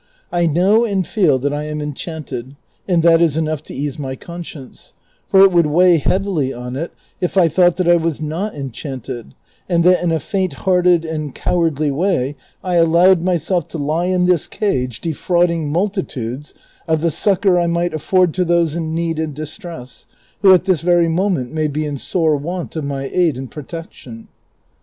[0.31, 2.55] I know and feel that I am enchanted,
[2.87, 4.93] and that is enough to ease my conscience;
[5.27, 9.35] for it would weigh heavily on it if I thought that I was not enchanted,
[9.69, 14.25] and that in a faint hearted and cowardly way I allowed myself to lie in
[14.25, 16.55] this cage, defrauding multitudes
[16.87, 20.07] of the succor I might afford to those in need and distress,
[20.41, 24.29] who at this very moment may be in sore want of my aid and protection."